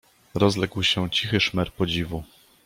"Rozległ 0.35 0.83
się 0.83 1.09
cichy 1.09 1.39
szmer 1.39 1.71
podziwu." 1.73 2.23